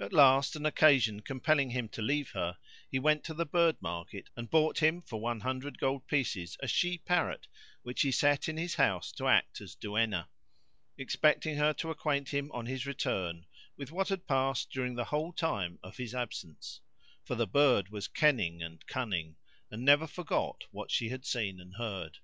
[0.00, 2.58] At last an occasion compelling him to leave her,
[2.90, 6.66] he went to the bird market and bought him for one hundred gold pieces a
[6.66, 7.46] she parrot
[7.84, 10.28] which he set in his house to act as duenna,
[10.96, 13.46] expecting her to acquaint him on his return
[13.76, 16.80] with what had passed during the whole time of his absence;
[17.24, 19.36] for the bird was kenning and cunning
[19.70, 22.18] and never forgot what she had seen and heard.